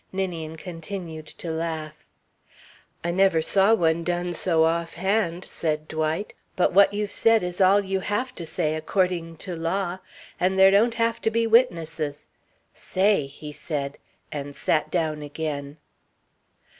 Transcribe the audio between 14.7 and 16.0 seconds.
down again.